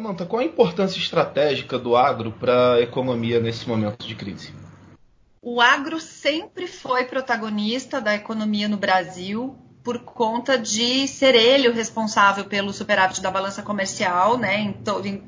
Samanta, 0.00 0.24
qual 0.24 0.40
a 0.40 0.46
importância 0.46 0.98
estratégica 0.98 1.78
do 1.78 1.94
agro 1.94 2.32
para 2.32 2.76
a 2.76 2.80
economia 2.80 3.38
nesse 3.38 3.68
momento 3.68 4.06
de 4.06 4.14
crise? 4.14 4.50
O 5.42 5.60
agro 5.60 6.00
sempre 6.00 6.66
foi 6.66 7.04
protagonista 7.04 8.00
da 8.00 8.14
economia 8.14 8.66
no 8.66 8.78
Brasil 8.78 9.58
por 9.84 9.98
conta 9.98 10.56
de 10.56 11.06
ser 11.06 11.34
ele 11.34 11.68
o 11.68 11.74
responsável 11.74 12.46
pelo 12.46 12.72
superávit 12.72 13.20
da 13.20 13.30
balança 13.30 13.60
comercial, 13.60 14.38
né, 14.38 14.60
em, 14.60 14.74
em, 15.04 15.22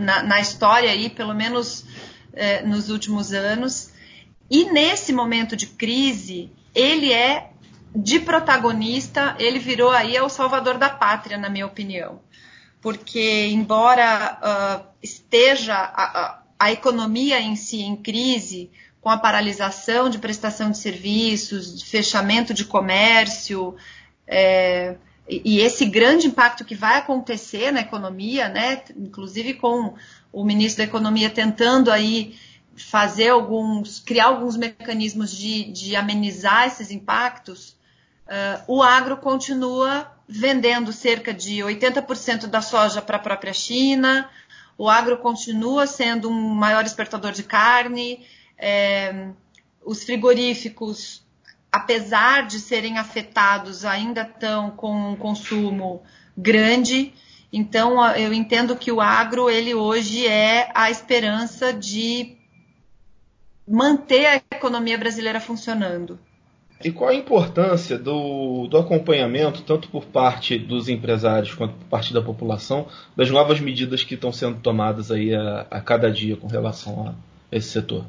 na, 0.00 0.24
na, 0.24 0.40
história 0.40 0.90
aí, 0.90 1.08
pelo 1.08 1.32
menos 1.32 1.84
eh, 2.32 2.60
nos 2.62 2.90
últimos 2.90 3.32
anos. 3.32 3.92
E 4.50 4.64
nesse 4.72 5.12
momento 5.12 5.56
de 5.56 5.68
crise, 5.68 6.50
ele 6.74 7.12
é 7.12 7.50
de 7.94 8.18
protagonista, 8.18 9.36
ele 9.38 9.60
virou 9.60 9.90
aí 9.90 10.16
é 10.16 10.22
o 10.22 10.28
salvador 10.28 10.76
da 10.76 10.90
pátria, 10.90 11.38
na 11.38 11.48
minha 11.48 11.66
opinião. 11.66 12.20
Porque, 12.82 13.46
embora 13.46 14.38
uh, 14.42 14.86
esteja 15.02 15.74
a, 15.74 16.02
a, 16.02 16.42
a, 16.58 16.72
economia 16.72 17.40
em 17.40 17.56
si 17.56 17.80
em 17.80 17.96
crise, 17.96 18.70
com 19.00 19.08
a 19.08 19.16
paralisação 19.16 20.10
de 20.10 20.18
prestação 20.18 20.70
de 20.70 20.78
serviços, 20.78 21.78
de 21.78 21.86
fechamento 21.86 22.52
de 22.52 22.64
comércio, 22.64 23.76
é, 24.26 24.96
e, 25.28 25.56
e 25.56 25.60
esse 25.60 25.86
grande 25.86 26.26
impacto 26.26 26.64
que 26.64 26.74
vai 26.74 26.98
acontecer 26.98 27.70
na 27.70 27.80
economia, 27.80 28.48
né, 28.48 28.82
inclusive 28.96 29.54
com 29.54 29.94
o 30.32 30.44
ministro 30.44 30.78
da 30.78 30.88
Economia 30.88 31.30
tentando 31.30 31.90
aí 31.90 32.36
fazer 32.74 33.28
alguns, 33.28 34.00
criar 34.00 34.26
alguns 34.26 34.56
mecanismos 34.56 35.30
de, 35.30 35.64
de 35.64 35.94
amenizar 35.94 36.66
esses 36.66 36.90
impactos, 36.90 37.76
uh, 38.26 38.62
o 38.66 38.82
agro 38.82 39.16
continua 39.16 40.10
vendendo 40.28 40.92
cerca 40.92 41.32
de 41.32 41.58
80% 41.58 42.46
da 42.46 42.62
soja 42.62 43.02
para 43.02 43.16
a 43.16 43.20
própria 43.20 43.52
China, 43.52 44.28
o 44.78 44.88
agro 44.88 45.18
continua 45.18 45.86
sendo 45.86 46.28
um 46.30 46.48
maior 46.54 46.84
exportador 46.84 47.32
de 47.32 47.42
carne, 47.42 48.26
é, 48.58 49.28
os 49.84 50.04
frigoríficos, 50.04 51.24
apesar 51.70 52.46
de 52.46 52.58
serem 52.58 52.98
afetados, 52.98 53.84
ainda 53.84 54.22
estão 54.22 54.70
com 54.70 55.12
um 55.12 55.16
consumo 55.16 56.02
grande. 56.36 57.12
Então, 57.52 58.04
eu 58.16 58.32
entendo 58.32 58.76
que 58.76 58.90
o 58.90 59.00
agro, 59.00 59.50
ele 59.50 59.74
hoje 59.74 60.26
é 60.26 60.70
a 60.74 60.90
esperança 60.90 61.72
de 61.72 62.36
manter 63.68 64.26
a 64.26 64.36
economia 64.56 64.96
brasileira 64.96 65.40
funcionando. 65.40 66.18
E 66.84 66.92
qual 66.92 67.10
a 67.10 67.14
importância 67.14 67.98
do, 67.98 68.66
do 68.66 68.76
acompanhamento, 68.76 69.62
tanto 69.62 69.88
por 69.88 70.04
parte 70.04 70.58
dos 70.58 70.88
empresários 70.88 71.54
quanto 71.54 71.74
por 71.74 71.86
parte 71.86 72.12
da 72.12 72.20
população, 72.20 72.86
das 73.16 73.30
novas 73.30 73.60
medidas 73.60 74.02
que 74.02 74.14
estão 74.14 74.32
sendo 74.32 74.60
tomadas 74.60 75.10
aí 75.10 75.34
a, 75.34 75.66
a 75.70 75.80
cada 75.80 76.10
dia 76.10 76.36
com 76.36 76.46
relação 76.46 77.08
a 77.08 77.14
esse 77.56 77.68
setor? 77.68 78.04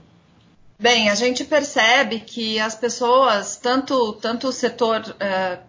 Bem, 0.80 1.10
a 1.10 1.16
gente 1.16 1.44
percebe 1.46 2.20
que 2.20 2.60
as 2.60 2.76
pessoas, 2.76 3.56
tanto, 3.56 4.14
tanto 4.14 4.48
o 4.48 4.52
setor 4.52 5.16
é, 5.20 5.60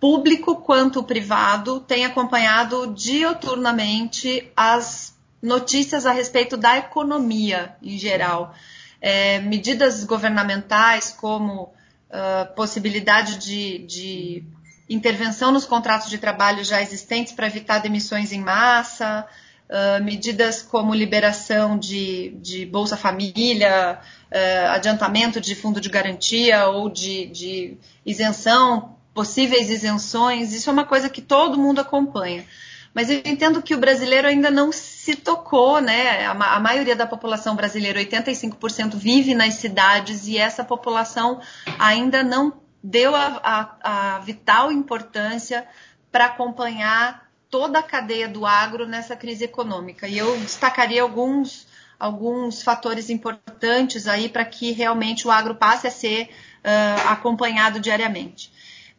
público 0.00 0.56
quanto 0.56 1.00
o 1.00 1.04
privado, 1.04 1.80
têm 1.80 2.04
acompanhado 2.04 2.92
dioturnamente 2.94 4.50
as 4.56 5.16
notícias 5.42 6.04
a 6.04 6.12
respeito 6.12 6.56
da 6.56 6.76
economia 6.76 7.76
em 7.82 7.96
geral 7.96 8.52
é, 9.00 9.38
medidas 9.40 10.04
governamentais 10.04 11.12
como 11.12 11.72
uh, 12.10 12.54
possibilidade 12.54 13.38
de, 13.38 13.78
de, 13.78 14.44
intervenção 14.88 15.52
nos 15.52 15.66
contratos 15.66 16.08
de 16.08 16.18
trabalho 16.18 16.64
já 16.64 16.80
existentes 16.80 17.32
para 17.32 17.46
evitar 17.46 17.78
demissões 17.78 18.32
em 18.32 18.40
massa, 18.40 19.26
uh, 19.68 20.02
medidas 20.02 20.62
como 20.62 20.94
liberação 20.94 21.78
de, 21.78 22.30
de 22.40 22.64
Bolsa 22.66 22.96
Família, 22.96 23.98
uh, 24.30 24.68
adiantamento 24.70 25.40
de 25.40 25.54
fundo 25.54 25.80
de 25.80 25.88
garantia 25.88 26.66
ou 26.68 26.88
de, 26.88 27.26
de 27.26 27.78
isenção, 28.04 28.96
possíveis 29.12 29.68
isenções, 29.68 30.52
isso 30.52 30.70
é 30.70 30.72
uma 30.72 30.84
coisa 30.84 31.10
que 31.10 31.20
todo 31.20 31.58
mundo 31.58 31.80
acompanha. 31.80 32.44
Mas 32.94 33.10
eu 33.10 33.18
entendo 33.24 33.62
que 33.62 33.74
o 33.74 33.78
brasileiro 33.78 34.26
ainda 34.26 34.50
não 34.50 34.72
se 34.72 35.14
tocou, 35.14 35.80
né? 35.80 36.26
A, 36.26 36.32
a 36.32 36.60
maioria 36.60 36.96
da 36.96 37.06
população 37.06 37.54
brasileira, 37.54 38.00
85%, 38.00 38.96
vive 38.96 39.34
nas 39.34 39.54
cidades 39.54 40.26
e 40.26 40.38
essa 40.38 40.64
população 40.64 41.40
ainda 41.78 42.22
não 42.22 42.60
deu 42.82 43.14
a, 43.14 43.40
a, 43.42 44.16
a 44.16 44.18
vital 44.20 44.72
importância 44.72 45.66
para 46.10 46.26
acompanhar 46.26 47.28
toda 47.50 47.78
a 47.78 47.82
cadeia 47.82 48.28
do 48.28 48.46
agro 48.46 48.86
nessa 48.86 49.16
crise 49.16 49.44
econômica. 49.44 50.06
E 50.06 50.18
eu 50.18 50.36
destacaria 50.38 51.02
alguns, 51.02 51.66
alguns 51.98 52.62
fatores 52.62 53.10
importantes 53.10 54.06
aí 54.06 54.28
para 54.28 54.44
que 54.44 54.72
realmente 54.72 55.26
o 55.26 55.30
agro 55.30 55.54
passe 55.54 55.86
a 55.86 55.90
ser 55.90 56.24
uh, 56.24 57.08
acompanhado 57.08 57.80
diariamente. 57.80 58.52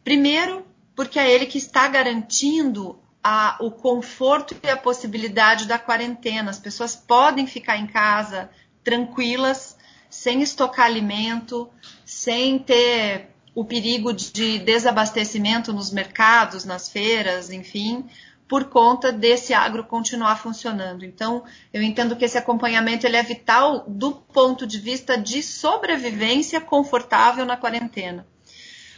Primeiro, 0.04 0.66
porque 0.96 1.20
é 1.20 1.32
ele 1.32 1.46
que 1.46 1.58
está 1.58 1.88
garantindo 1.88 3.00
a, 3.24 3.58
o 3.60 3.70
conforto 3.72 4.56
e 4.64 4.70
a 4.70 4.78
possibilidade 4.78 5.68
da 5.68 5.78
quarentena. 5.78 6.50
As 6.50 6.60
pessoas 6.60 6.96
podem 6.96 7.46
ficar 7.46 7.78
em 7.78 7.88
casa 7.88 8.50
tranquilas, 8.84 9.78
sem 10.10 10.42
estocar 10.42 10.86
alimento, 10.86 11.70
sem 12.06 12.58
ter 12.58 13.30
o 13.54 13.66
perigo 13.66 14.14
de 14.14 14.60
desabastecimento 14.60 15.74
nos 15.74 15.92
mercados, 15.92 16.66
nas 16.66 16.90
feiras, 16.90 17.52
enfim, 17.52 18.06
por 18.48 18.66
conta 18.66 19.12
desse 19.12 19.54
agro 19.54 19.84
continuar 19.84 20.38
funcionando. 20.38 21.06
Então, 21.06 21.44
eu 21.72 21.84
entendo 21.84 22.16
que 22.16 22.26
esse 22.26 22.38
acompanhamento 22.38 23.06
ele 23.06 23.18
é 23.18 23.22
vital 23.22 23.84
do 23.88 24.14
ponto 24.14 24.66
de 24.66 24.80
vista 24.80 25.18
de 25.18 25.44
sobrevivência 25.44 26.60
confortável 26.60 27.46
na 27.46 27.58
quarentena. 27.58 28.26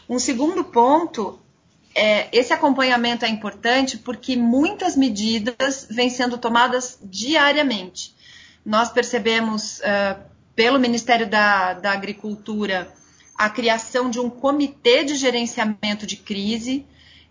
Um 0.08 0.20
segundo 0.20 0.64
ponto 0.64 1.40
é, 1.94 2.30
esse 2.32 2.54
acompanhamento 2.54 3.26
é 3.26 3.30
importante 3.30 3.98
porque 3.98 4.36
muitas 4.36 4.96
medidas 4.96 5.88
vêm 5.90 6.10
sendo 6.10 6.38
tomadas 6.38 6.98
diariamente. 7.04 8.16
Nós 8.66 8.92
percebemos 8.92 9.82
pelo 10.56 10.80
Ministério 10.80 11.28
da, 11.28 11.74
da 11.74 11.92
Agricultura 11.92 12.92
a 13.36 13.50
criação 13.50 14.10
de 14.10 14.20
um 14.20 14.30
comitê 14.30 15.04
de 15.04 15.16
gerenciamento 15.16 16.06
de 16.06 16.16
crise, 16.16 16.86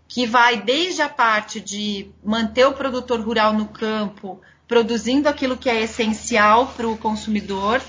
que 0.09 0.27
vai 0.27 0.61
desde 0.61 1.03
a 1.03 1.09
parte 1.09 1.61
de 1.61 2.11
manter 2.25 2.67
o 2.67 2.73
produtor 2.73 3.21
rural 3.21 3.53
no 3.53 3.69
campo, 3.69 4.41
produzindo 4.67 5.29
aquilo 5.29 5.57
que 5.57 5.71
é 5.71 5.83
essencial 5.83 6.67
para 6.77 6.89
o 6.89 6.99
consumidor, 6.99 7.81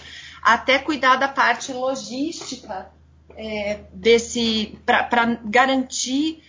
até 0.41 0.77
cuidar 0.77 1.15
da 1.15 1.27
parte 1.27 1.73
logística 1.73 2.91
é, 3.35 3.79
desse 3.91 4.77
para 4.85 5.39
garantir 5.43 6.43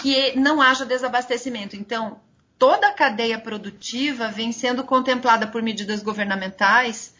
que 0.00 0.36
não 0.38 0.60
haja 0.60 0.84
desabastecimento. 0.84 1.76
Então, 1.76 2.20
toda 2.58 2.88
a 2.88 2.92
cadeia 2.92 3.38
produtiva 3.38 4.28
vem 4.28 4.52
sendo 4.52 4.84
contemplada 4.84 5.46
por 5.46 5.62
medidas 5.62 6.02
governamentais 6.02 7.14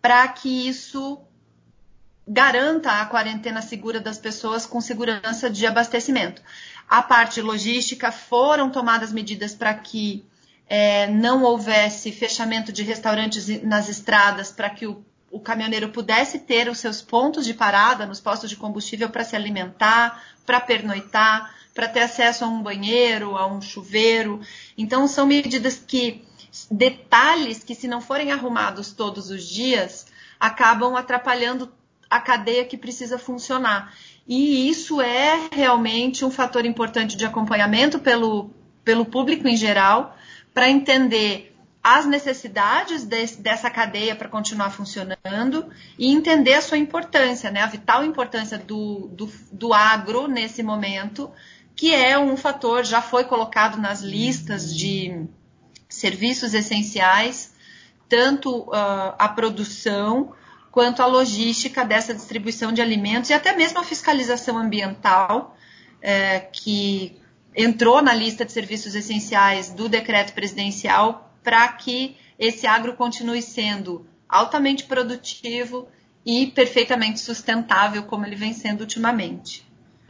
para 0.00 0.26
que 0.28 0.68
isso 0.68 1.20
garanta 2.26 3.00
a 3.00 3.06
quarentena 3.06 3.60
segura 3.60 4.00
das 4.00 4.18
pessoas 4.18 4.64
com 4.64 4.80
segurança 4.80 5.50
de 5.50 5.66
abastecimento. 5.66 6.42
A 6.88 7.02
parte 7.02 7.40
logística 7.40 8.10
foram 8.10 8.70
tomadas 8.70 9.12
medidas 9.12 9.54
para 9.54 9.74
que 9.74 10.24
é, 10.66 11.06
não 11.08 11.42
houvesse 11.42 12.10
fechamento 12.12 12.72
de 12.72 12.82
restaurantes 12.82 13.62
nas 13.62 13.88
estradas, 13.88 14.50
para 14.50 14.70
que 14.70 14.86
o, 14.86 15.04
o 15.30 15.38
caminhoneiro 15.38 15.90
pudesse 15.90 16.38
ter 16.38 16.68
os 16.68 16.78
seus 16.78 17.02
pontos 17.02 17.44
de 17.44 17.52
parada 17.52 18.06
nos 18.06 18.20
postos 18.20 18.48
de 18.48 18.56
combustível 18.56 19.10
para 19.10 19.24
se 19.24 19.36
alimentar, 19.36 20.22
para 20.46 20.60
pernoitar, 20.60 21.54
para 21.74 21.88
ter 21.88 22.00
acesso 22.00 22.44
a 22.44 22.48
um 22.48 22.62
banheiro, 22.62 23.36
a 23.36 23.46
um 23.46 23.60
chuveiro. 23.60 24.40
Então, 24.78 25.08
são 25.08 25.26
medidas 25.26 25.82
que, 25.84 26.24
detalhes 26.70 27.64
que, 27.64 27.74
se 27.74 27.88
não 27.88 28.00
forem 28.00 28.30
arrumados 28.30 28.92
todos 28.92 29.28
os 29.28 29.44
dias, 29.44 30.06
acabam 30.38 30.94
atrapalhando 30.94 31.70
a 32.08 32.20
cadeia 32.20 32.64
que 32.64 32.76
precisa 32.76 33.18
funcionar. 33.18 33.92
E 34.26 34.68
isso 34.68 35.00
é 35.00 35.48
realmente 35.52 36.24
um 36.24 36.30
fator 36.30 36.64
importante 36.64 37.16
de 37.16 37.26
acompanhamento 37.26 37.98
pelo, 37.98 38.50
pelo 38.84 39.04
público 39.04 39.48
em 39.48 39.56
geral, 39.56 40.16
para 40.54 40.70
entender 40.70 41.54
as 41.82 42.06
necessidades 42.06 43.04
desse, 43.04 43.42
dessa 43.42 43.68
cadeia 43.68 44.16
para 44.16 44.28
continuar 44.28 44.70
funcionando 44.70 45.68
e 45.98 46.10
entender 46.10 46.54
a 46.54 46.62
sua 46.62 46.78
importância, 46.78 47.50
né, 47.50 47.60
a 47.60 47.66
vital 47.66 48.02
importância 48.02 48.56
do, 48.56 49.08
do, 49.08 49.30
do 49.52 49.74
agro 49.74 50.26
nesse 50.26 50.62
momento, 50.62 51.30
que 51.76 51.94
é 51.94 52.18
um 52.18 52.36
fator, 52.36 52.84
já 52.84 53.02
foi 53.02 53.24
colocado 53.24 53.78
nas 53.78 54.00
listas 54.00 54.74
de 54.74 55.26
serviços 55.88 56.54
essenciais, 56.54 57.52
tanto 58.08 58.60
uh, 58.60 59.14
a 59.18 59.28
produção 59.28 60.32
quanto 60.70 61.02
a 61.02 61.06
logística 61.06 61.84
dessa 61.84 62.14
distribuição 62.14 62.72
de 62.72 62.82
alimentos 62.82 63.30
e 63.30 63.32
até 63.32 63.56
mesmo 63.56 63.80
a 63.80 63.84
fiscalização 63.84 64.58
ambiental, 64.58 65.56
uh, 65.96 66.52
que 66.52 67.16
entrou 67.56 68.02
na 68.02 68.14
lista 68.14 68.44
de 68.44 68.52
serviços 68.52 68.94
essenciais 68.94 69.70
do 69.70 69.88
decreto 69.88 70.32
presidencial 70.32 71.32
para 71.42 71.66
que 71.68 72.16
esse 72.38 72.66
agro 72.66 72.94
continue 72.94 73.42
sendo 73.42 74.06
altamente 74.28 74.84
produtivo 74.84 75.88
e 76.26 76.46
perfeitamente 76.48 77.20
sustentável, 77.20 78.04
como 78.04 78.26
ele 78.26 78.34
vem 78.34 78.52
sendo 78.52 78.80
ultimamente. 78.80 79.64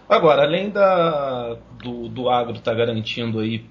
Agora, 0.09 0.43
além 0.43 0.71
da, 0.71 1.57
do, 1.83 2.09
do 2.09 2.29
agro 2.29 2.57
estar 2.57 2.73
tá 2.73 2.77
garantindo 2.77 3.41
aí 3.41 3.65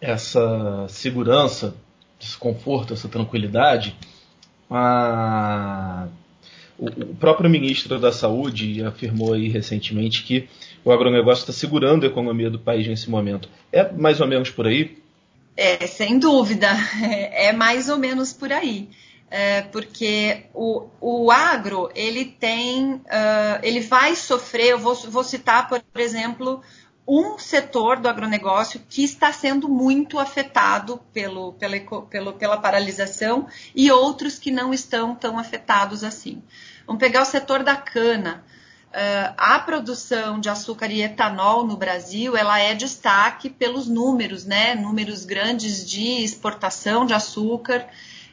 essa 0.00 0.86
segurança, 0.88 1.74
esse 2.20 2.36
conforto, 2.36 2.92
essa 2.92 3.08
tranquilidade, 3.08 3.96
a, 4.70 6.06
o, 6.78 6.86
o, 6.86 7.14
próprio 7.14 7.48
ministro 7.48 7.98
da 7.98 8.12
Saúde 8.12 8.84
afirmou 8.84 9.32
aí 9.32 9.48
recentemente 9.48 10.22
que 10.22 10.48
o 10.84 10.92
agronegócio 10.92 11.42
está 11.42 11.52
segurando 11.52 12.04
a 12.04 12.08
economia 12.08 12.50
do 12.50 12.58
país 12.58 12.86
nesse 12.86 13.08
momento. 13.08 13.48
É 13.72 13.90
mais 13.90 14.20
ou 14.20 14.26
menos 14.26 14.50
por 14.50 14.66
aí? 14.66 14.98
É, 15.56 15.86
sem 15.86 16.18
dúvida, 16.18 16.68
é 17.32 17.52
mais 17.52 17.88
ou 17.88 17.96
menos 17.96 18.32
por 18.32 18.52
aí. 18.52 18.88
É, 19.28 19.62
porque 19.62 20.46
o, 20.54 20.88
o 21.00 21.30
agro 21.32 21.90
ele 21.96 22.24
tem, 22.24 22.94
uh, 22.94 23.58
ele 23.62 23.80
vai 23.80 24.14
sofrer. 24.14 24.68
Eu 24.68 24.78
vou, 24.78 24.94
vou 24.94 25.24
citar, 25.24 25.68
por 25.68 25.82
exemplo, 25.96 26.62
um 27.06 27.38
setor 27.38 27.98
do 27.98 28.08
agronegócio 28.08 28.80
que 28.88 29.02
está 29.02 29.32
sendo 29.32 29.68
muito 29.68 30.18
afetado 30.18 31.00
pelo, 31.12 31.52
pela, 31.54 31.78
pelo, 32.08 32.32
pela 32.32 32.56
paralisação 32.56 33.48
e 33.74 33.90
outros 33.90 34.38
que 34.38 34.50
não 34.50 34.72
estão 34.72 35.14
tão 35.14 35.38
afetados 35.38 36.04
assim. 36.04 36.42
Vamos 36.86 37.00
pegar 37.00 37.22
o 37.22 37.26
setor 37.26 37.64
da 37.64 37.76
cana. 37.76 38.44
Uh, 38.88 39.34
a 39.36 39.58
produção 39.58 40.40
de 40.40 40.48
açúcar 40.48 40.86
e 40.86 41.02
etanol 41.02 41.66
no 41.66 41.76
Brasil, 41.76 42.36
ela 42.36 42.58
é 42.58 42.74
destaque 42.74 43.50
pelos 43.50 43.88
números, 43.88 44.44
né? 44.44 44.74
Números 44.74 45.24
grandes 45.24 45.84
de 45.88 46.22
exportação 46.24 47.04
de 47.04 47.12
açúcar 47.12 47.86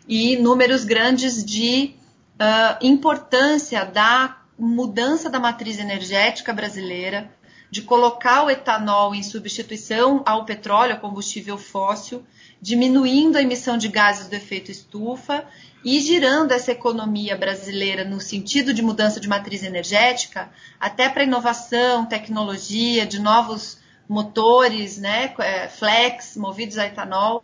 e 0.07 0.35
números 0.37 0.83
grandes 0.83 1.43
de 1.43 1.95
uh, 2.35 2.85
importância 2.85 3.85
da 3.85 4.37
mudança 4.57 5.29
da 5.29 5.39
matriz 5.39 5.79
energética 5.79 6.53
brasileira, 6.53 7.31
de 7.71 7.81
colocar 7.81 8.43
o 8.43 8.51
etanol 8.51 9.15
em 9.15 9.23
substituição 9.23 10.21
ao 10.25 10.45
petróleo, 10.45 10.99
combustível 10.99 11.57
fóssil, 11.57 12.23
diminuindo 12.61 13.37
a 13.37 13.41
emissão 13.41 13.77
de 13.77 13.87
gases 13.87 14.27
do 14.27 14.35
efeito 14.35 14.69
estufa 14.69 15.43
e 15.83 15.99
girando 15.99 16.51
essa 16.51 16.71
economia 16.71 17.35
brasileira 17.35 18.05
no 18.05 18.21
sentido 18.21 18.73
de 18.73 18.81
mudança 18.81 19.19
de 19.19 19.27
matriz 19.27 19.63
energética, 19.63 20.49
até 20.79 21.09
para 21.09 21.23
inovação, 21.23 22.05
tecnologia, 22.05 23.05
de 23.05 23.19
novos 23.19 23.79
motores, 24.07 24.97
né, 24.97 25.33
é, 25.39 25.67
flex, 25.67 26.37
movidos 26.37 26.77
a 26.77 26.85
etanol, 26.85 27.43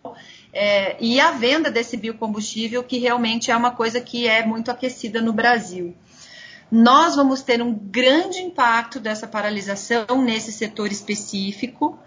é, 0.51 0.97
e 0.99 1.19
a 1.19 1.31
venda 1.31 1.69
desse 1.69 1.95
biocombustível, 1.95 2.83
que 2.83 2.97
realmente 2.97 3.51
é 3.51 3.55
uma 3.55 3.71
coisa 3.71 4.01
que 4.01 4.27
é 4.27 4.45
muito 4.45 4.71
aquecida 4.71 5.21
no 5.21 5.31
Brasil. 5.31 5.95
Nós 6.71 7.15
vamos 7.15 7.41
ter 7.41 7.61
um 7.61 7.73
grande 7.73 8.39
impacto 8.39 8.99
dessa 8.99 9.27
paralisação 9.27 10.05
nesse 10.23 10.51
setor 10.51 10.91
específico, 10.91 11.97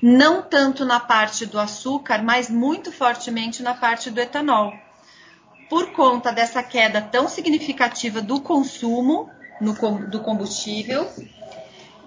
não 0.00 0.42
tanto 0.42 0.84
na 0.84 1.00
parte 1.00 1.44
do 1.46 1.58
açúcar, 1.58 2.22
mas 2.22 2.48
muito 2.48 2.92
fortemente 2.92 3.62
na 3.62 3.74
parte 3.74 4.10
do 4.10 4.20
etanol. 4.20 4.72
Por 5.68 5.92
conta 5.92 6.32
dessa 6.32 6.62
queda 6.62 7.00
tão 7.00 7.28
significativa 7.28 8.22
do 8.22 8.40
consumo 8.40 9.28
no, 9.60 9.74
do 10.06 10.20
combustível, 10.20 11.08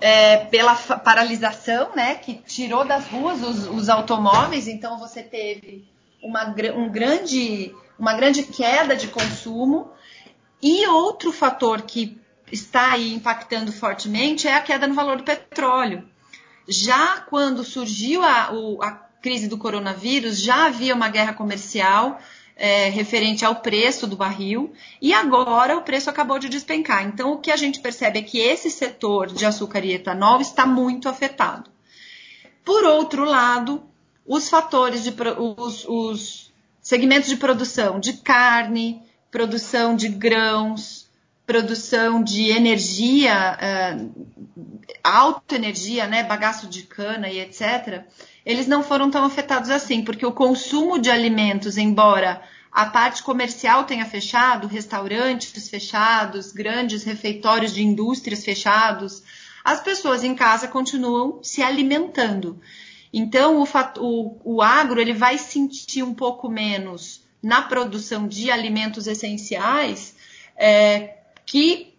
é, 0.02 0.38
pela 0.46 0.76
paralisação, 0.76 1.96
né, 1.96 2.16
que 2.16 2.36
tirou 2.36 2.86
das 2.86 3.08
ruas 3.08 3.42
os, 3.42 3.68
os 3.68 3.90
automóveis, 3.90 4.68
então 4.68 4.98
você 4.98 5.22
teve 5.22 5.88
uma, 6.22 6.46
um 6.76 6.90
grande, 6.90 7.74
uma 7.98 8.14
grande 8.14 8.44
queda 8.44 8.96
de 8.96 9.08
consumo. 9.08 9.92
E 10.62 10.88
outro 10.88 11.32
fator 11.32 11.82
que 11.84 12.20
está 12.52 12.94
aí 12.94 13.14
impactando 13.14 13.72
fortemente 13.72 14.48
é 14.48 14.54
a 14.54 14.62
queda 14.62 14.88
no 14.88 14.94
valor 14.94 15.18
do 15.18 15.24
petróleo. 15.24 16.08
Já 16.68 17.22
quando 17.22 17.64
surgiu 17.64 18.24
a, 18.24 18.52
o, 18.52 18.82
a 18.84 18.92
crise 19.22 19.48
do 19.48 19.58
coronavírus, 19.58 20.42
já 20.42 20.68
havia 20.68 20.96
uma 20.96 21.10
guerra 21.10 21.34
comercial 21.34 22.20
é, 22.60 22.90
referente 22.90 23.46
ao 23.46 23.56
preço 23.56 24.06
do 24.06 24.18
barril 24.18 24.74
e 25.02 25.14
agora 25.14 25.78
o 25.78 25.82
preço 25.82 26.10
acabou 26.10 26.38
de 26.38 26.50
despencar. 26.50 27.08
Então, 27.08 27.32
o 27.32 27.38
que 27.38 27.50
a 27.50 27.56
gente 27.56 27.80
percebe 27.80 28.20
é 28.20 28.22
que 28.22 28.38
esse 28.38 28.70
setor 28.70 29.28
de 29.28 29.46
açúcar 29.46 29.86
e 29.86 29.94
etanol 29.94 30.42
está 30.42 30.66
muito 30.66 31.08
afetado. 31.08 31.72
Por 32.66 32.84
outro 32.84 33.24
lado, 33.24 33.82
os 34.28 34.50
fatores 34.50 35.04
de 35.04 35.16
os, 35.38 35.86
os 35.88 36.54
segmentos 36.82 37.30
de 37.30 37.38
produção 37.38 37.98
de 37.98 38.14
carne, 38.14 39.02
produção 39.32 39.96
de 39.96 40.10
grãos, 40.10 40.99
produção 41.50 42.24
de 42.24 42.52
energia, 42.52 43.58
uh, 43.58 44.28
alta 45.04 45.56
energia, 45.56 46.06
né, 46.06 46.24
bagaço 46.24 46.68
de 46.68 46.84
cana 46.84 47.28
e 47.28 47.40
etc 47.40 48.06
eles 48.50 48.66
não 48.66 48.82
foram 48.82 49.12
tão 49.12 49.24
afetados 49.26 49.70
assim, 49.70 50.04
porque 50.04 50.26
o 50.26 50.32
consumo 50.32 50.98
de 50.98 51.12
alimentos, 51.12 51.78
embora 51.78 52.42
a 52.72 52.88
parte 52.88 53.22
comercial 53.22 53.84
tenha 53.84 54.06
fechado, 54.06 54.66
restaurantes 54.66 55.70
fechados, 55.70 56.52
grandes 56.52 57.04
refeitórios 57.04 57.72
de 57.72 57.84
indústrias 57.84 58.44
fechados, 58.44 59.22
as 59.64 59.82
pessoas 59.82 60.24
em 60.24 60.34
casa 60.34 60.68
continuam 60.68 61.44
se 61.44 61.62
alimentando. 61.62 62.60
Então, 63.14 63.62
o, 63.62 63.68
o, 64.00 64.56
o 64.56 64.62
agro 64.64 65.00
ele 65.00 65.14
vai 65.14 65.38
sentir 65.38 66.02
um 66.02 66.16
pouco 66.16 66.50
menos 66.50 67.24
na 67.44 67.62
produção 67.62 68.28
de 68.28 68.50
alimentos 68.50 69.06
essenciais, 69.06 70.16
é, 70.56 71.19
que 71.50 71.96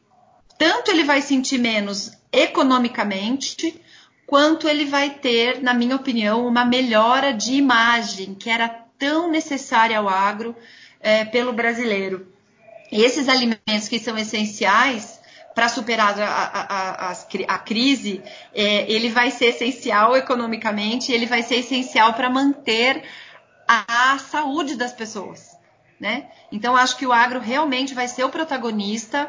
tanto 0.57 0.93
ele 0.93 1.03
vai 1.03 1.21
sentir 1.21 1.59
menos 1.59 2.13
economicamente, 2.33 3.83
quanto 4.25 4.69
ele 4.69 4.85
vai 4.85 5.11
ter, 5.11 5.61
na 5.61 5.75
minha 5.75 5.97
opinião, 5.97 6.47
uma 6.47 6.65
melhora 6.65 7.35
de 7.35 7.55
imagem 7.55 8.33
que 8.33 8.49
era 8.49 8.69
tão 8.97 9.29
necessária 9.29 9.99
ao 9.99 10.09
agro 10.09 10.55
é, 11.01 11.25
pelo 11.25 11.53
brasileiro. 11.53 12.33
E 12.93 13.03
esses 13.03 13.29
alimentos 13.29 13.89
que 13.89 13.99
são 13.99 14.17
essenciais 14.17 15.21
para 15.53 15.69
superar 15.69 16.17
a, 16.21 16.29
a, 16.29 17.11
a, 17.11 17.17
a 17.49 17.59
crise, 17.59 18.23
é, 18.55 18.89
ele 18.89 19.09
vai 19.09 19.33
ser 19.33 19.47
essencial 19.47 20.17
economicamente, 20.17 21.11
ele 21.11 21.27
vai 21.27 21.43
ser 21.43 21.57
essencial 21.57 22.15
para 22.15 22.31
manter 22.31 23.03
a, 23.67 24.17
saúde 24.19 24.77
das 24.77 24.93
pessoas. 24.93 25.59
Né? 25.99 26.31
Então, 26.53 26.77
acho 26.77 26.97
que 26.97 27.07
o 27.07 27.13
agro 27.13 27.41
realmente 27.41 27.95
vai 27.95 28.07
ser 28.07 28.23
o 28.23 28.31
protagonista, 28.31 29.29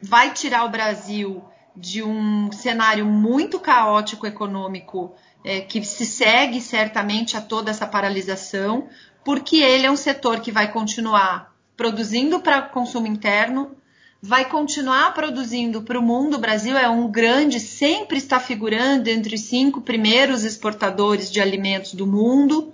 vai 0.00 0.32
tirar 0.32 0.64
o 0.64 0.70
Brasil 0.70 1.44
de 1.76 2.02
um 2.02 2.50
cenário 2.52 3.04
muito 3.04 3.60
caótico 3.60 4.26
econômico 4.26 5.14
é, 5.44 5.60
que 5.60 5.84
se 5.84 6.06
segue 6.06 6.60
certamente 6.60 7.36
a 7.36 7.40
toda 7.40 7.70
essa 7.70 7.86
paralisação, 7.86 8.88
porque 9.24 9.56
ele 9.56 9.86
é 9.86 9.90
um 9.90 9.96
setor 9.96 10.40
que 10.40 10.50
vai 10.50 10.72
continuar 10.72 11.54
produzindo 11.76 12.40
para 12.40 12.62
consumo 12.62 13.06
interno, 13.06 13.76
vai 14.22 14.46
continuar 14.46 15.12
produzindo 15.12 15.82
para 15.82 15.98
o 15.98 16.02
mundo. 16.02 16.34
O 16.34 16.40
Brasil 16.40 16.76
é 16.76 16.88
um 16.88 17.10
grande, 17.10 17.60
sempre 17.60 18.16
está 18.18 18.40
figurando 18.40 19.10
entre 19.10 19.34
os 19.34 19.42
cinco 19.42 19.80
primeiros 19.82 20.42
exportadores 20.42 21.30
de 21.30 21.40
alimentos 21.40 21.92
do 21.94 22.06
mundo, 22.06 22.72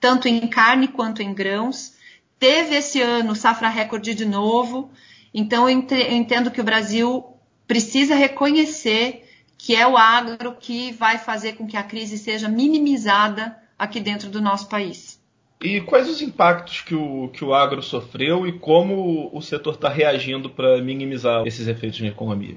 tanto 0.00 0.26
em 0.26 0.46
carne 0.48 0.88
quanto 0.88 1.22
em 1.22 1.32
grãos. 1.32 1.94
Teve 2.38 2.74
esse 2.74 3.00
ano 3.00 3.36
safra 3.36 3.68
recorde 3.68 4.14
de 4.14 4.24
novo. 4.24 4.90
Então, 5.32 5.68
eu 5.68 5.78
entendo 6.10 6.50
que 6.50 6.60
o 6.60 6.64
Brasil 6.64 7.24
precisa 7.66 8.14
reconhecer 8.14 9.24
que 9.56 9.76
é 9.76 9.86
o 9.86 9.96
agro 9.96 10.56
que 10.58 10.90
vai 10.92 11.18
fazer 11.18 11.52
com 11.52 11.66
que 11.66 11.76
a 11.76 11.82
crise 11.82 12.16
seja 12.16 12.48
minimizada 12.48 13.56
aqui 13.78 14.00
dentro 14.00 14.30
do 14.30 14.40
nosso 14.40 14.68
país. 14.68 15.20
E 15.60 15.80
quais 15.82 16.08
os 16.08 16.22
impactos 16.22 16.80
que 16.80 16.94
o, 16.94 17.28
que 17.28 17.44
o 17.44 17.52
agro 17.52 17.82
sofreu 17.82 18.46
e 18.46 18.58
como 18.58 19.30
o 19.32 19.42
setor 19.42 19.74
está 19.74 19.90
reagindo 19.90 20.48
para 20.48 20.80
minimizar 20.80 21.46
esses 21.46 21.68
efeitos 21.68 22.00
na 22.00 22.08
economia? 22.08 22.56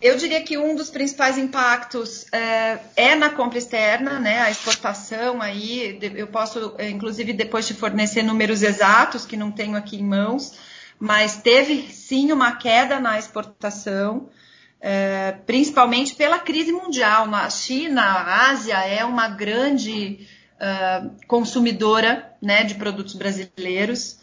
Eu 0.00 0.16
diria 0.16 0.40
que 0.40 0.56
um 0.56 0.76
dos 0.76 0.90
principais 0.90 1.36
impactos 1.36 2.32
é, 2.32 2.78
é, 2.94 3.14
na 3.16 3.30
compra 3.30 3.58
externa, 3.58 4.20
né, 4.20 4.42
a 4.42 4.50
exportação 4.50 5.42
aí, 5.42 5.98
eu 6.00 6.28
posso 6.28 6.76
inclusive 6.78 7.32
depois 7.32 7.66
te 7.66 7.74
fornecer 7.74 8.22
números 8.22 8.62
exatos 8.62 9.26
que 9.26 9.36
não 9.36 9.50
tenho 9.50 9.76
aqui 9.76 9.96
em 9.96 10.04
mãos, 10.04 10.56
mas 10.98 11.36
teve 11.36 11.82
sim 11.92 12.32
uma 12.32 12.56
queda 12.56 12.98
na 12.98 13.18
exportação, 13.18 14.28
é, 14.80 15.32
principalmente 15.46 16.14
pela 16.14 16.38
crise 16.38 16.72
mundial. 16.72 17.26
Na 17.26 17.48
China, 17.50 18.02
a 18.02 18.50
Ásia 18.50 18.78
é 18.84 19.04
uma 19.04 19.28
grande 19.28 20.26
é, 20.58 21.02
consumidora 21.26 22.36
né, 22.42 22.64
de 22.64 22.74
produtos 22.74 23.14
brasileiros 23.14 24.18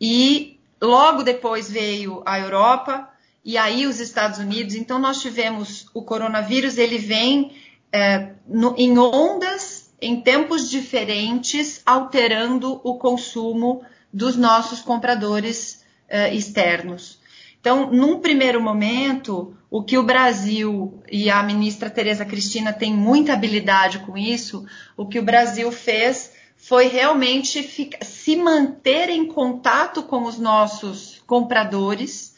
e 0.00 0.60
logo 0.80 1.22
depois 1.22 1.70
veio 1.70 2.22
a 2.26 2.38
Europa 2.38 3.08
e 3.44 3.56
aí 3.56 3.86
os 3.86 4.00
Estados 4.00 4.38
Unidos. 4.38 4.74
Então 4.74 4.98
nós 4.98 5.20
tivemos 5.20 5.86
o 5.94 6.02
coronavírus, 6.02 6.76
ele 6.78 6.98
vem 6.98 7.56
é, 7.92 8.32
no, 8.46 8.74
em 8.76 8.98
ondas 8.98 9.90
em 10.02 10.20
tempos 10.20 10.70
diferentes, 10.70 11.82
alterando 11.84 12.80
o 12.82 12.96
consumo 12.98 13.84
dos 14.12 14.34
nossos 14.34 14.80
compradores 14.80 15.79
uh, 16.10 16.34
externos. 16.34 17.20
Então, 17.60 17.90
num 17.92 18.20
primeiro 18.20 18.60
momento, 18.60 19.54
o 19.70 19.82
que 19.82 19.98
o 19.98 20.02
Brasil 20.02 21.02
e 21.10 21.30
a 21.30 21.42
ministra 21.42 21.90
Tereza 21.90 22.24
Cristina 22.24 22.72
têm 22.72 22.92
muita 22.92 23.34
habilidade 23.34 24.00
com 24.00 24.16
isso, 24.16 24.66
o 24.96 25.06
que 25.06 25.18
o 25.18 25.22
Brasil 25.22 25.70
fez 25.70 26.32
foi 26.56 26.88
realmente 26.88 27.62
ficar, 27.62 28.04
se 28.04 28.36
manter 28.36 29.08
em 29.08 29.26
contato 29.26 30.02
com 30.02 30.24
os 30.24 30.38
nossos 30.38 31.22
compradores, 31.26 32.34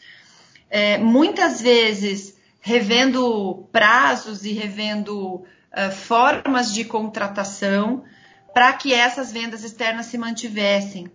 é, 0.70 0.98
muitas 0.98 1.60
vezes 1.60 2.36
revendo 2.60 3.68
prazos 3.72 4.44
e 4.44 4.52
revendo 4.52 5.34
uh, 5.36 5.90
formas 5.90 6.72
de 6.72 6.84
contratação 6.84 8.04
para 8.54 8.72
que 8.72 8.94
essas 8.94 9.32
vendas 9.32 9.64
externas 9.64 10.06
se 10.06 10.16
mantivessem. 10.16 11.10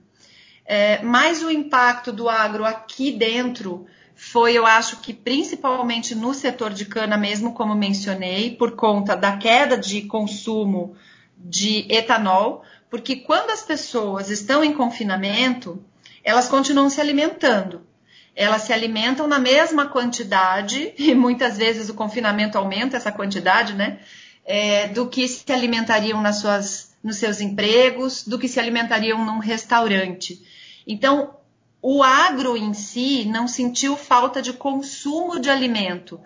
É, 0.67 1.01
mas 1.01 1.41
o 1.41 1.49
impacto 1.49 2.11
do 2.11 2.27
agro 2.27 2.65
aqui 2.65 3.09
dentro 3.09 3.87
foi, 4.13 4.53
eu 4.53 4.65
acho 4.65 4.97
que 4.97 5.13
principalmente 5.13 6.13
no 6.13 6.33
setor 6.33 6.73
de 6.73 6.85
cana 6.85 7.17
mesmo, 7.17 7.53
como 7.53 7.73
mencionei, 7.73 8.53
por 8.53 8.71
conta 8.71 9.15
da 9.15 9.37
queda 9.37 9.77
de 9.77 10.01
consumo 10.01 10.95
de 11.37 11.85
etanol, 11.87 12.63
porque 12.89 13.17
quando 13.17 13.51
as 13.51 13.61
pessoas 13.61 14.29
estão 14.29 14.63
em 14.63 14.73
confinamento, 14.73 15.81
elas 16.23 16.49
continuam 16.49 16.89
se 16.89 16.99
alimentando. 16.99 17.87
Elas 18.35 18.63
se 18.63 18.73
alimentam 18.73 19.25
na 19.25 19.39
mesma 19.39 19.85
quantidade, 19.85 20.93
e 20.99 21.15
muitas 21.15 21.57
vezes 21.57 21.87
o 21.87 21.93
confinamento 21.93 22.57
aumenta 22.57 22.97
essa 22.97 23.11
quantidade, 23.11 23.73
né? 23.73 23.99
É, 24.43 24.87
do 24.87 25.07
que 25.07 25.27
se 25.27 25.49
alimentariam 25.51 26.21
nas 26.21 26.39
suas, 26.39 26.95
nos 27.03 27.17
seus 27.17 27.39
empregos, 27.39 28.23
do 28.27 28.39
que 28.39 28.47
se 28.47 28.59
alimentariam 28.59 29.23
num 29.23 29.39
restaurante. 29.39 30.41
Então, 30.87 31.35
o 31.81 32.01
agro 32.01 32.55
em 32.55 32.73
si 32.73 33.25
não 33.25 33.47
sentiu 33.47 33.97
falta 33.97 34.41
de 34.41 34.53
consumo 34.53 35.39
de 35.39 35.49
alimento. 35.49 36.19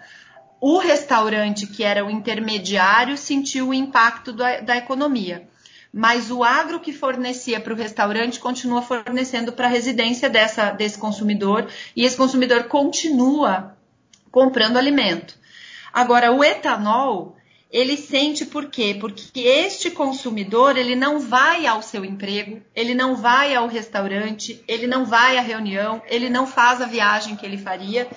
O 0.61 0.77
restaurante, 0.77 1.65
que 1.65 1.83
era 1.83 2.05
o 2.05 2.09
intermediário, 2.09 3.17
sentiu 3.17 3.69
o 3.69 3.73
impacto 3.73 4.31
da, 4.31 4.61
da 4.61 4.77
economia. 4.77 5.49
Mas 5.91 6.31
o 6.31 6.43
agro 6.43 6.79
que 6.79 6.93
fornecia 6.93 7.59
para 7.59 7.73
o 7.73 7.75
restaurante 7.75 8.39
continua 8.39 8.81
fornecendo 8.81 9.51
para 9.51 9.67
a 9.67 9.69
residência 9.69 10.29
dessa, 10.29 10.71
desse 10.71 10.97
consumidor 10.97 11.67
e 11.95 12.05
esse 12.05 12.15
consumidor 12.15 12.65
continua 12.65 13.75
comprando 14.31 14.77
alimento. 14.77 15.37
Agora, 15.91 16.31
o 16.31 16.41
etanol, 16.41 17.35
ele 17.71 17.95
sente 17.95 18.45
por 18.45 18.65
quê? 18.65 18.95
Porque 18.99 19.39
este 19.39 19.89
consumidor, 19.89 20.77
ele 20.77 20.95
não 20.95 21.19
vai 21.19 21.65
ao 21.65 21.81
seu 21.81 22.03
emprego, 22.03 22.61
ele 22.75 22.93
não 22.93 23.15
vai 23.15 23.55
ao 23.55 23.67
restaurante, 23.67 24.61
ele 24.67 24.87
não 24.87 25.05
vai 25.05 25.37
à 25.37 25.41
reunião, 25.41 26.01
ele 26.07 26.29
não 26.29 26.45
faz 26.45 26.81
a 26.81 26.85
viagem 26.85 27.35
que 27.35 27.45
ele 27.45 27.57
faria 27.57 28.07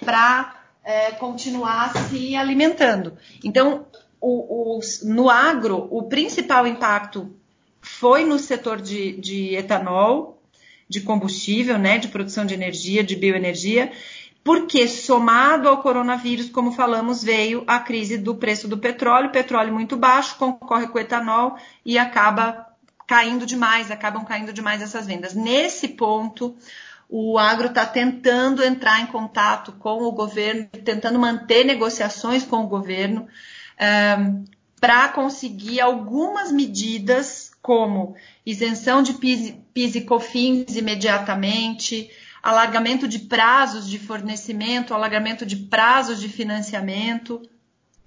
para 0.00 0.54
é, 0.82 1.12
continuar 1.12 1.92
se 2.08 2.34
alimentando. 2.34 3.16
Então, 3.42 3.86
o, 4.20 4.78
o, 4.78 4.80
no 5.04 5.30
agro, 5.30 5.86
o 5.90 6.02
principal 6.04 6.66
impacto 6.66 7.32
foi 7.80 8.24
no 8.24 8.38
setor 8.38 8.80
de, 8.80 9.12
de 9.20 9.54
etanol, 9.54 10.42
de 10.88 11.00
combustível, 11.00 11.78
né, 11.78 11.98
de 11.98 12.08
produção 12.08 12.44
de 12.44 12.54
energia, 12.54 13.02
de 13.02 13.16
bioenergia, 13.16 13.92
porque 14.44 14.86
somado 14.86 15.66
ao 15.66 15.78
coronavírus, 15.78 16.50
como 16.50 16.70
falamos, 16.70 17.24
veio 17.24 17.64
a 17.66 17.78
crise 17.78 18.18
do 18.18 18.34
preço 18.34 18.68
do 18.68 18.76
petróleo, 18.76 19.30
petróleo 19.30 19.72
muito 19.72 19.96
baixo, 19.96 20.36
concorre 20.36 20.86
com 20.86 20.98
o 20.98 21.00
etanol 21.00 21.56
e 21.84 21.98
acaba 21.98 22.66
caindo 23.06 23.46
demais, 23.46 23.90
acabam 23.90 24.22
caindo 24.22 24.52
demais 24.52 24.82
essas 24.82 25.06
vendas. 25.06 25.34
Nesse 25.34 25.88
ponto, 25.88 26.54
o 27.08 27.38
agro 27.38 27.68
está 27.68 27.86
tentando 27.86 28.62
entrar 28.62 29.00
em 29.00 29.06
contato 29.06 29.72
com 29.72 30.02
o 30.02 30.12
governo, 30.12 30.68
tentando 30.84 31.18
manter 31.18 31.64
negociações 31.64 32.44
com 32.44 32.58
o 32.58 32.68
governo 32.68 33.22
um, 33.22 33.84
ehm, 33.84 34.44
para 34.78 35.08
conseguir 35.08 35.80
algumas 35.80 36.52
medidas, 36.52 37.50
como 37.62 38.14
isenção 38.44 39.02
de 39.02 39.14
PIS, 39.14 39.54
PIS 39.72 39.94
e 39.94 40.00
COFINS 40.02 40.76
imediatamente, 40.76 42.10
alargamento 42.44 43.08
de 43.08 43.20
prazos 43.20 43.88
de 43.88 43.98
fornecimento, 43.98 44.92
alargamento 44.92 45.46
de 45.46 45.56
prazos 45.56 46.20
de 46.20 46.28
financiamento, 46.28 47.40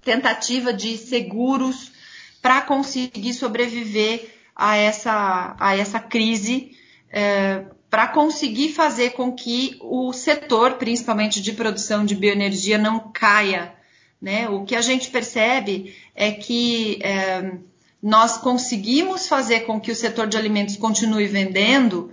tentativa 0.00 0.72
de 0.72 0.96
seguros 0.96 1.90
para 2.40 2.60
conseguir 2.60 3.34
sobreviver 3.34 4.32
a 4.54 4.76
essa, 4.76 5.56
a 5.58 5.76
essa 5.76 5.98
crise, 5.98 6.70
é, 7.10 7.64
para 7.90 8.06
conseguir 8.06 8.68
fazer 8.68 9.10
com 9.10 9.32
que 9.32 9.76
o 9.80 10.12
setor, 10.12 10.74
principalmente 10.74 11.42
de 11.42 11.52
produção 11.52 12.04
de 12.04 12.14
bioenergia, 12.14 12.78
não 12.78 13.10
caia. 13.12 13.74
Né? 14.22 14.48
O 14.48 14.64
que 14.64 14.76
a 14.76 14.80
gente 14.80 15.10
percebe 15.10 15.96
é 16.14 16.30
que 16.30 17.00
é, 17.02 17.58
nós 18.00 18.38
conseguimos 18.38 19.26
fazer 19.26 19.60
com 19.60 19.80
que 19.80 19.90
o 19.90 19.96
setor 19.96 20.28
de 20.28 20.36
alimentos 20.36 20.76
continue 20.76 21.26
vendendo, 21.26 22.12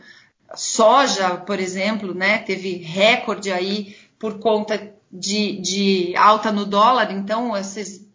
soja, 0.53 1.37
por 1.37 1.59
exemplo, 1.59 2.13
né, 2.13 2.37
teve 2.39 2.77
recorde 2.77 3.51
aí 3.51 3.95
por 4.19 4.39
conta 4.39 4.93
de, 5.11 5.59
de 5.59 6.15
alta 6.15 6.51
no 6.51 6.65
dólar, 6.65 7.11
então 7.11 7.55
esses, 7.55 8.05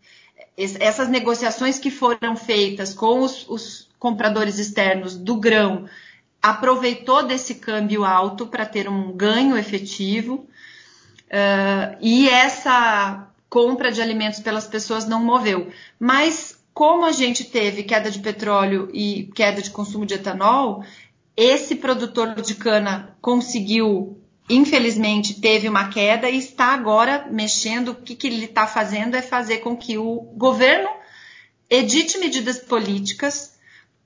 essas 0.56 1.08
negociações 1.08 1.78
que 1.78 1.90
foram 1.90 2.36
feitas 2.36 2.94
com 2.94 3.20
os, 3.20 3.48
os 3.48 3.88
compradores 3.98 4.58
externos 4.58 5.16
do 5.16 5.36
grão 5.36 5.88
aproveitou 6.42 7.22
desse 7.22 7.56
câmbio 7.56 8.04
alto 8.04 8.46
para 8.46 8.64
ter 8.64 8.88
um 8.88 9.12
ganho 9.12 9.56
efetivo 9.58 10.46
uh, 11.26 11.96
e 12.00 12.28
essa 12.28 13.28
compra 13.48 13.92
de 13.92 14.00
alimentos 14.00 14.40
pelas 14.40 14.66
pessoas 14.66 15.06
não 15.06 15.22
moveu. 15.22 15.70
Mas 15.98 16.58
como 16.72 17.04
a 17.04 17.12
gente 17.12 17.44
teve 17.44 17.82
queda 17.82 18.10
de 18.10 18.20
petróleo 18.20 18.88
e 18.94 19.30
queda 19.34 19.60
de 19.60 19.70
consumo 19.70 20.06
de 20.06 20.14
etanol, 20.14 20.84
esse 21.42 21.76
produtor 21.76 22.34
de 22.42 22.54
cana 22.54 23.16
conseguiu, 23.18 24.20
infelizmente, 24.48 25.40
teve 25.40 25.70
uma 25.70 25.88
queda 25.88 26.28
e 26.28 26.36
está 26.36 26.66
agora 26.66 27.26
mexendo. 27.30 27.92
O 27.92 27.94
que, 27.94 28.14
que 28.14 28.26
ele 28.26 28.44
está 28.44 28.66
fazendo 28.66 29.14
é 29.16 29.22
fazer 29.22 29.58
com 29.58 29.74
que 29.74 29.96
o 29.96 30.16
governo 30.36 30.90
edite 31.70 32.18
medidas 32.18 32.58
políticas 32.58 33.58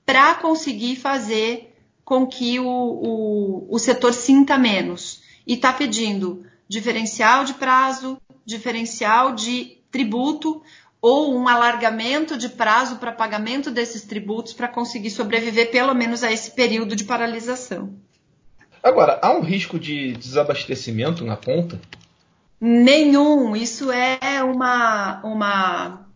para 0.05 0.35
conseguir 0.35 0.95
fazer 0.95 1.75
com 2.05 2.25
que 2.25 2.57
o, 2.57 2.65
o, 2.65 3.67
o 3.69 3.79
setor 3.79 4.13
sinta 4.13 4.57
menos. 4.57 5.21
E 5.45 5.55
está 5.55 5.73
pedindo 5.73 6.45
diferencial 6.69 7.43
de 7.43 7.55
prazo, 7.55 8.17
diferencial 8.45 9.35
de 9.35 9.77
tributo, 9.91 10.61
ou 11.07 11.37
um 11.37 11.47
alargamento 11.47 12.35
de 12.35 12.49
prazo 12.49 12.95
para 12.95 13.11
pagamento 13.11 13.69
desses 13.69 14.01
tributos 14.01 14.53
para 14.53 14.67
conseguir 14.67 15.11
sobreviver 15.11 15.69
pelo 15.69 15.93
menos 15.93 16.23
a 16.23 16.31
esse 16.31 16.49
período 16.49 16.95
de 16.95 17.03
paralisação. 17.03 17.93
Agora, 18.81 19.19
há 19.21 19.31
um 19.31 19.41
risco 19.41 19.77
de 19.77 20.13
desabastecimento 20.13 21.23
na 21.23 21.37
ponta? 21.37 21.79
Nenhum. 22.59 23.55
Isso 23.55 23.91
é 23.91 24.43
uma, 24.43 25.21
uma 25.23 26.07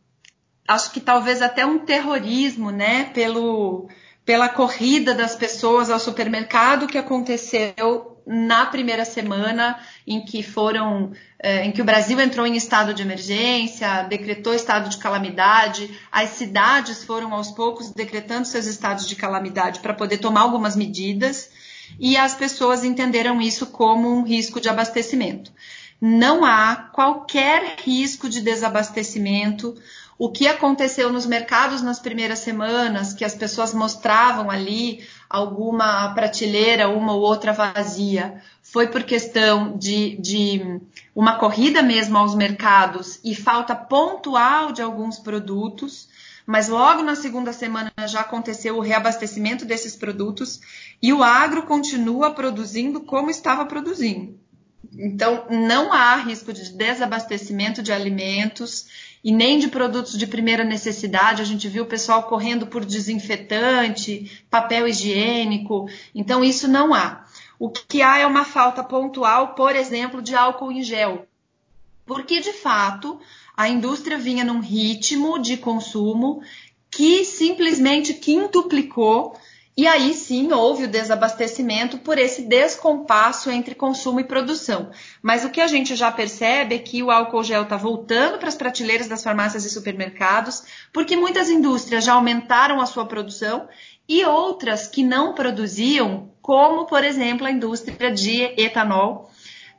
acho 0.68 0.92
que 0.92 1.00
talvez 1.00 1.44
até 1.44 1.64
um 1.64 1.78
terrorismo, 1.78 2.72
né? 2.72 3.12
Pelo, 3.14 3.88
pela 4.26 4.50
corrida 4.50 5.14
das 5.14 5.36
pessoas 5.36 5.92
ao 5.92 6.00
supermercado 6.00 6.88
que 6.88 6.98
aconteceu 6.98 8.09
na 8.32 8.68
primeira 8.68 9.04
semana 9.06 9.80
em 10.06 10.24
que 10.24 10.44
foram, 10.44 11.12
eh, 11.40 11.66
em 11.66 11.72
que 11.72 11.82
o 11.82 11.86
Brasil 11.86 12.22
entrou 12.22 12.46
em 12.46 12.56
estado 12.56 12.94
de 12.94 13.02
emergência, 13.02 14.04
decretou 14.04 14.54
estado 14.54 14.88
de 14.88 14.98
calamidade, 14.98 15.90
as 16.12 16.30
cidades 16.30 17.04
foram 17.04 17.34
aos 17.34 17.50
poucos 17.50 17.90
decretando 17.90 18.46
seus 18.46 18.68
estados 18.68 19.08
de 19.08 19.16
calamidade 19.16 19.80
para 19.80 19.96
poder 19.96 20.20
tomar 20.20 20.42
algumas 20.42 20.76
medidas 20.76 21.50
e 22.00 22.16
as 22.16 22.36
pessoas 22.36 22.84
entenderam 22.84 23.42
isso 23.42 23.66
como 23.66 24.08
um 24.08 24.22
risco 24.22 24.62
de 24.62 24.70
abastecimento. 24.70 25.52
Não 26.00 26.46
há 26.46 26.76
qualquer 26.94 27.78
risco 27.84 28.30
de 28.30 28.42
desabastecimento 28.42 29.76
o 30.20 30.30
que 30.30 30.50
aconteceu 30.50 31.14
nos 31.14 31.26
mercados 31.26 31.82
nas 31.82 31.98
primeiras 31.98 32.40
semanas, 32.40 33.14
que 33.14 33.24
as 33.24 33.34
pessoas 33.34 33.74
mostravam 33.74 34.52
ali 34.52 35.08
alguma 35.30 36.14
prateleira, 36.14 36.90
uma 36.90 37.14
ou 37.14 37.22
outra 37.22 37.54
vazia, 37.54 38.42
foi 38.62 38.88
por 38.88 39.04
questão 39.04 39.78
de, 39.78 40.18
de 40.18 40.82
uma 41.16 41.38
corrida 41.38 41.82
mesmo 41.82 42.18
aos 42.18 42.36
mercados 42.36 43.22
e 43.24 43.34
falta 43.34 43.74
pontual 43.74 44.74
de 44.74 44.82
alguns 44.82 45.18
produtos. 45.18 46.10
Mas 46.46 46.68
logo 46.68 47.02
na 47.02 47.16
segunda 47.16 47.54
semana 47.54 47.90
já 48.06 48.20
aconteceu 48.20 48.76
o 48.76 48.82
reabastecimento 48.82 49.64
desses 49.64 49.96
produtos 49.96 50.60
e 51.02 51.14
o 51.14 51.24
agro 51.24 51.64
continua 51.64 52.32
produzindo 52.32 53.00
como 53.00 53.30
estava 53.30 53.66
produzindo. 53.66 54.38
Então, 54.98 55.46
não 55.50 55.94
há 55.94 56.16
risco 56.16 56.52
de 56.52 56.72
desabastecimento 56.74 57.84
de 57.84 57.94
alimentos 57.94 58.88
e 59.24 59.32
nem 59.32 59.60
de 59.60 59.68
produtos 59.68 60.18
de 60.18 60.26
primeira 60.28 60.64
necessidade. 60.64 61.42
A 61.42 61.46
gente 61.46 61.68
viu 61.68 61.84
o 61.84 61.88
pessoal 61.88 62.24
correndo 62.24 62.68
por 62.68 62.86
desinfetante, 62.86 64.44
papel 64.50 64.88
higiênico. 64.88 65.90
Então, 66.14 66.44
isso 66.44 66.68
não 66.68 66.94
há. 66.94 67.26
O 67.58 67.70
que 67.70 68.02
há 68.02 68.20
é 68.20 68.26
uma 68.26 68.46
falta 68.46 68.84
pontual, 68.84 69.54
por 69.56 69.76
exemplo, 69.76 70.22
de 70.22 70.36
álcool 70.36 70.72
em 70.72 70.82
gel. 70.82 71.28
Porque, 72.06 72.40
de 72.40 72.54
fato, 72.54 73.20
a 73.56 73.68
indústria 73.68 74.18
vinha 74.18 74.44
num 74.44 74.62
ritmo 74.62 75.38
de 75.38 75.58
consumo 75.58 76.42
que 76.90 77.24
simplesmente 77.24 78.14
quintuplicou 78.14 79.38
e 79.80 79.88
aí 79.88 80.14
sim 80.14 80.52
houve 80.52 80.84
o 80.84 80.88
desabastecimento 80.90 82.00
por 82.00 82.20
esse 82.20 82.42
descompasso 82.42 83.50
entre 83.50 83.74
consumo 83.74 84.20
e 84.20 84.26
produção. 84.26 84.92
Mas 85.22 85.46
o 85.46 85.50
que 85.50 85.62
a 85.62 85.68
gente 85.68 85.96
já 85.96 86.12
percebe 86.12 86.76
é 86.76 86.80
que 86.80 87.02
o 87.02 87.10
álcool 87.10 87.46
gel 87.46 87.64
está 87.64 87.78
voltando 87.78 88.38
para 88.38 88.50
as 88.50 88.58
prateleiras 88.58 89.08
das 89.08 89.24
farmácias 89.24 89.64
e 89.64 89.70
supermercados, 89.70 90.66
porque 90.92 91.16
muitas 91.16 91.50
indústrias 91.50 92.04
já 92.04 92.12
aumentaram 92.12 92.82
a 92.82 92.86
sua 92.86 93.06
produção 93.06 93.70
e 94.06 94.26
outras 94.26 94.86
que 94.86 95.02
não 95.02 95.34
produziam, 95.34 96.30
como 96.42 96.86
por 96.86 97.02
exemplo 97.02 97.48
a 97.48 97.52
indústria 97.52 98.12
de 98.12 98.54
etanol, 98.62 99.32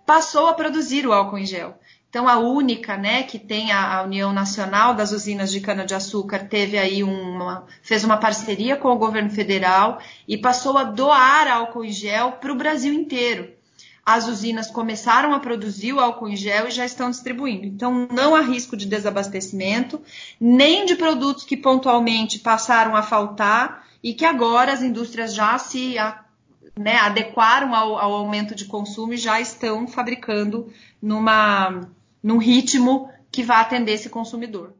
passou 0.06 0.46
a 0.46 0.54
produzir 0.54 1.06
o 1.06 1.12
álcool 1.12 1.36
em 1.36 1.44
gel. 1.44 1.78
Então, 2.10 2.26
a 2.26 2.38
única, 2.38 2.96
né, 2.96 3.22
que 3.22 3.38
tem 3.38 3.70
a, 3.70 3.98
a 3.98 4.02
União 4.02 4.32
Nacional 4.32 4.94
das 4.94 5.12
Usinas 5.12 5.52
de 5.52 5.60
Cana-de-Açúcar, 5.60 6.40
teve 6.40 6.76
aí 6.76 7.04
uma, 7.04 7.64
fez 7.82 8.02
uma 8.02 8.16
parceria 8.16 8.76
com 8.76 8.88
o 8.88 8.98
governo 8.98 9.30
federal 9.30 10.00
e 10.26 10.36
passou 10.36 10.76
a 10.76 10.82
doar 10.82 11.46
álcool 11.46 11.84
em 11.84 11.92
gel 11.92 12.32
para 12.32 12.52
o 12.52 12.56
Brasil 12.56 12.92
inteiro. 12.92 13.52
As 14.04 14.26
usinas 14.26 14.68
começaram 14.68 15.32
a 15.32 15.38
produzir 15.38 15.92
o 15.92 16.00
álcool 16.00 16.28
em 16.28 16.34
gel 16.34 16.66
e 16.66 16.72
já 16.72 16.84
estão 16.84 17.10
distribuindo. 17.10 17.66
Então, 17.66 18.08
não 18.10 18.34
há 18.34 18.40
risco 18.40 18.76
de 18.76 18.86
desabastecimento, 18.86 20.02
nem 20.40 20.84
de 20.86 20.96
produtos 20.96 21.44
que 21.44 21.56
pontualmente 21.56 22.40
passaram 22.40 22.96
a 22.96 23.02
faltar 23.02 23.86
e 24.02 24.14
que 24.14 24.24
agora 24.24 24.72
as 24.72 24.82
indústrias 24.82 25.32
já 25.32 25.56
se 25.58 25.94
né, 26.76 26.96
adequaram 26.96 27.72
ao, 27.72 27.96
ao 27.96 28.12
aumento 28.14 28.52
de 28.52 28.64
consumo 28.64 29.14
e 29.14 29.16
já 29.16 29.40
estão 29.40 29.86
fabricando 29.86 30.72
numa 31.00 31.88
num 32.22 32.38
ritmo 32.38 33.10
que 33.30 33.42
vá 33.42 33.60
atender 33.60 33.92
esse 33.92 34.10
consumidor. 34.10 34.74